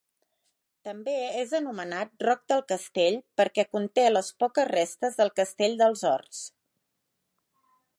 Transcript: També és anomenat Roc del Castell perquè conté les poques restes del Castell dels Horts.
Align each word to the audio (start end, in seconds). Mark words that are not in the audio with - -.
També 0.87 1.13
és 1.41 1.53
anomenat 1.57 2.25
Roc 2.29 2.41
del 2.53 2.65
Castell 2.73 3.19
perquè 3.43 3.67
conté 3.77 4.09
les 4.17 4.33
poques 4.45 4.71
restes 4.75 5.23
del 5.23 5.35
Castell 5.41 5.81
dels 5.85 6.07
Horts. 6.15 6.45